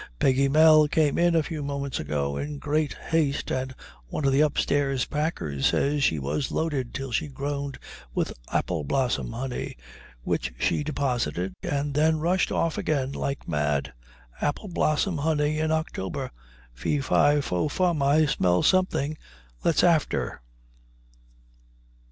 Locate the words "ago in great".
1.99-2.93